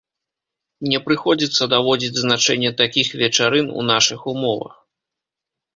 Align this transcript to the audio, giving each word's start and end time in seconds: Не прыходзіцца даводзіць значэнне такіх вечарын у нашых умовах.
Не 0.91 0.99
прыходзіцца 1.09 1.63
даводзіць 1.75 2.19
значэнне 2.23 2.71
такіх 2.83 3.07
вечарын 3.21 3.67
у 3.83 3.89
нашых 3.95 4.19
умовах. 4.35 4.73